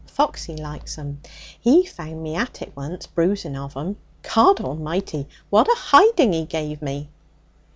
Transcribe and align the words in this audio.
Foxy 0.07 0.55
likes 0.55 0.97
'em. 0.97 1.21
He 1.59 1.85
found 1.85 2.23
me 2.23 2.33
at 2.35 2.59
it 2.63 2.75
once 2.75 3.05
bruising 3.05 3.55
of 3.55 3.77
'em. 3.77 3.97
God 4.23 4.59
a'mighty! 4.59 5.27
what 5.51 5.67
a 5.67 5.75
hiding 5.77 6.33
he 6.33 6.43
give 6.45 6.81
me!' 6.81 7.07